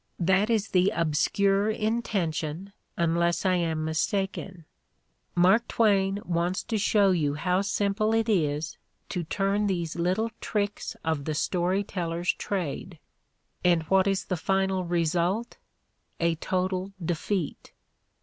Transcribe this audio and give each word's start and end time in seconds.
That 0.17 0.49
is 0.49 0.69
the 0.69 0.91
obscure 0.95 1.69
intention, 1.69 2.73
unless 2.97 3.45
I 3.45 3.53
am 3.57 3.85
mistaken; 3.85 4.65
Mark 5.35 5.67
Twain 5.67 6.19
wants 6.25 6.63
to 6.63 6.79
show 6.79 7.11
you 7.11 7.35
how 7.35 7.61
simple 7.61 8.11
it 8.15 8.27
is 8.27 8.79
to 9.09 9.23
turn 9.23 9.67
these 9.67 9.95
little 9.95 10.31
tricks 10.41 10.95
of 11.05 11.25
the 11.25 11.35
story 11.35 11.83
teller's 11.83 12.33
trade. 12.33 12.97
And 13.63 13.83
what 13.93 14.07
is 14.07 14.25
the 14.25 14.37
final 14.37 14.85
result? 14.85 15.57
A 16.19 16.33
total 16.33 16.93
defeat. 16.99 17.71